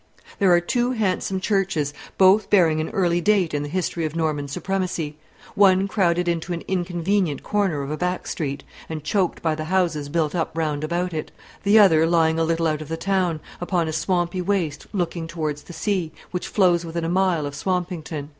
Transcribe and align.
There 0.39 0.51
are 0.51 0.59
two 0.59 0.93
handsome 0.93 1.39
churches, 1.39 1.93
both 2.17 2.49
bearing 2.49 2.81
an 2.81 2.89
early 2.89 3.21
date 3.21 3.53
in 3.53 3.61
the 3.61 3.69
history 3.69 4.03
of 4.03 4.15
Norman 4.15 4.47
supremacy: 4.47 5.15
one 5.53 5.87
crowded 5.87 6.27
into 6.27 6.53
an 6.53 6.63
inconvenient 6.67 7.43
corner 7.43 7.83
of 7.83 7.91
a 7.91 7.97
back 7.97 8.25
street, 8.25 8.63
and 8.89 9.03
choked 9.03 9.43
by 9.43 9.53
the 9.53 9.65
houses 9.65 10.09
built 10.09 10.33
up 10.33 10.57
round 10.57 10.83
about 10.83 11.13
it; 11.13 11.31
the 11.61 11.77
other 11.77 12.07
lying 12.07 12.39
a 12.39 12.43
little 12.43 12.65
out 12.65 12.81
of 12.81 12.89
the 12.89 12.97
town, 12.97 13.41
upon 13.61 13.87
a 13.87 13.93
swampy 13.93 14.41
waste 14.41 14.87
looking 14.91 15.27
towards 15.27 15.61
the 15.61 15.71
sea, 15.73 16.11
which 16.31 16.47
flows 16.47 16.83
within 16.83 17.05
a 17.05 17.07
mile 17.07 17.45
of 17.45 17.53
Swampington. 17.53 18.29